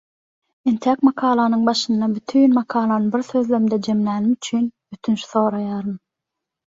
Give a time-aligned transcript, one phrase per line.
[0.69, 4.65] Entäk makalanyň başynda bütin makalany bir sözlemde jemlänim üçin
[4.97, 5.93] ötünç soraýaryn.